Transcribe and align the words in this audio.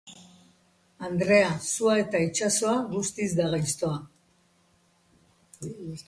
Andrea, 1.07 1.49
sua 1.65 1.97
eta 2.03 2.21
itsasoa, 2.29 2.73
guztiz 2.93 3.27
da 3.41 3.49
gaiztoa. 3.51 3.99